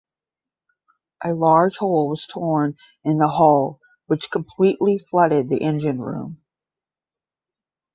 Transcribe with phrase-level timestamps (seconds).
[1.23, 6.41] A large hole was torn in the hull which completely flooded the engine room.